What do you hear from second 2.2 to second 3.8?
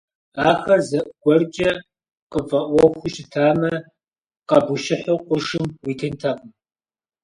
къыпфӀэӀуэхуу щытамэ,